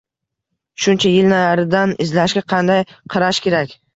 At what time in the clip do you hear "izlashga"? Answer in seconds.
2.05-2.45